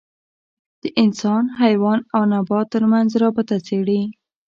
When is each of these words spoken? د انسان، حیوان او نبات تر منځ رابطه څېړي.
د 0.81 0.83
انسان، 1.03 1.43
حیوان 1.61 1.99
او 2.15 2.21
نبات 2.33 2.65
تر 2.75 2.83
منځ 2.91 3.09
رابطه 3.23 3.55
څېړي. 3.67 4.01